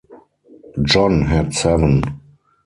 [0.81, 2.01] John had seven.